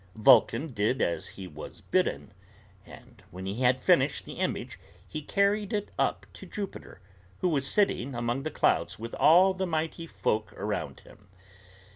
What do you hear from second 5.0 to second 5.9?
he carried it